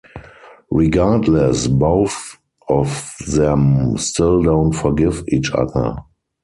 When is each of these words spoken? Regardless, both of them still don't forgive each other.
Regardless, 0.71 1.67
both 1.67 2.39
of 2.67 3.13
them 3.27 3.99
still 3.99 4.41
don't 4.41 4.71
forgive 4.71 5.23
each 5.27 5.51
other. 5.53 5.95